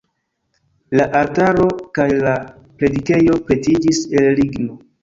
La 0.99 1.05
altaro 1.19 1.67
kaj 1.99 2.09
la 2.25 2.35
predikejo 2.81 3.39
pretiĝis 3.49 4.03
el 4.25 4.33
ligno. 4.43 4.85